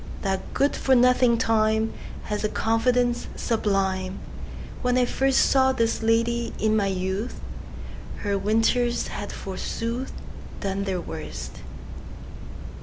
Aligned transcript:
That 0.23 0.55
good 0.55 0.75
for 0.75 0.95
nothing 0.95 1.37
TimeHas 1.37 2.43
a 2.43 2.49
confidence 2.49 3.27
sublime! 3.35 4.17
When 4.81 4.97
I 4.97 5.05
firstSaw 5.05 5.77
this 5.77 6.01
lady, 6.01 6.55
in 6.57 6.75
my 6.75 6.87
youth, 6.87 7.39
Her 8.23 8.35
winters 8.35 9.09
had, 9.09 9.31
forsooth, 9.31 10.11
Done 10.59 10.85
their 10.85 10.99
worst. 10.99 11.59